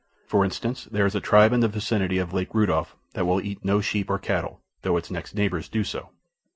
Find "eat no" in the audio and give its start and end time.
3.39-3.81